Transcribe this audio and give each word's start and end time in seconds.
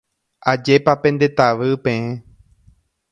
Ajépa 0.51 0.91
pendetavy 1.01 1.69
peẽ. 1.83 2.03